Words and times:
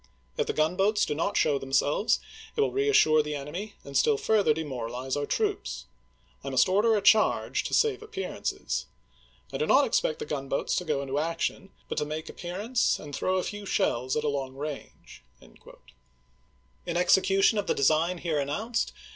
If 0.35 0.47
the 0.47 0.53
gunboats 0.53 1.05
do 1.05 1.13
not 1.13 1.37
show 1.37 1.59
themselves, 1.59 2.19
it 2.55 2.61
will 2.61 2.71
reassure 2.71 3.21
the 3.21 3.35
enemy 3.35 3.75
and 3.83 3.95
still 3.95 4.17
further 4.17 4.51
demoralize 4.51 5.15
our 5.15 5.27
troops. 5.27 5.85
I 6.43 6.49
must 6.49 6.67
order 6.67 6.95
a 6.97 7.03
charge, 7.03 7.63
to 7.65 7.73
save 7.75 8.01
appearances. 8.01 8.87
I 9.53 9.59
do 9.59 9.67
not 9.67 9.85
ex 9.85 9.99
^0^^^°^^ 9.99 10.01
pect 10.01 10.17
the 10.17 10.25
gunboats 10.25 10.75
to 10.77 10.85
go 10.85 11.03
into 11.03 11.19
action, 11.19 11.69
but 11.87 11.99
to 11.99 12.05
make 12.05 12.25
isfi^w^n. 12.25 12.29
appearance 12.31 12.97
and 12.97 13.15
throw 13.15 13.37
a 13.37 13.43
few 13.43 13.67
shells 13.67 14.15
at 14.15 14.23
long 14.23 14.55
range." 14.55 15.21
^p." 15.39 15.53
eT?" 15.53 15.93
In 16.87 16.97
execution 16.97 17.59
of 17.59 17.67
the 17.67 17.75
design 17.75 18.17
here 18.17 18.39
announced. 18.39 18.93